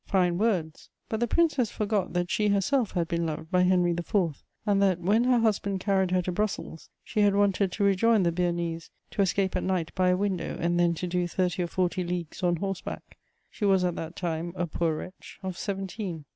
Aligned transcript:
Fine 0.07 0.39
words; 0.39 0.89
but 1.09 1.19
the 1.19 1.27
Princess 1.27 1.69
forgot 1.69 2.13
that 2.13 2.31
she 2.31 2.47
herself 2.47 2.93
had 2.93 3.07
been 3.07 3.27
loved 3.27 3.51
by 3.51 3.61
Henry 3.61 3.91
IV., 3.91 4.41
and 4.65 4.81
that, 4.81 4.99
when 4.99 5.25
her 5.25 5.37
husband 5.37 5.79
carried 5.79 6.09
her 6.09 6.23
to 6.23 6.31
Brussels, 6.31 6.89
she 7.03 7.19
had 7.19 7.35
wanted 7.35 7.71
to 7.73 7.83
rejoin 7.83 8.23
the 8.23 8.31
Bearnese, 8.31 8.89
"to 9.11 9.21
escape 9.21 9.55
at 9.55 9.61
night 9.63 9.93
by 9.93 10.09
a 10.09 10.17
window, 10.17 10.57
and 10.59 10.79
then 10.79 10.95
to 10.95 11.05
do 11.05 11.27
thirty 11.27 11.61
or 11.61 11.67
forty 11.67 12.03
leagues 12.03 12.41
on 12.41 12.55
horse 12.55 12.81
back;" 12.81 13.19
she 13.51 13.63
was 13.63 13.83
at 13.83 13.95
that 13.95 14.15
time 14.15 14.53
a 14.55 14.65
"poor 14.65 14.97
wretch" 14.97 15.37
of 15.43 15.55
seventeen. 15.55 16.25